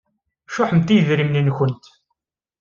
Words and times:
Cuḥemt 0.51 0.89
i 0.93 0.95
yidrimen-nkent. 0.95 1.83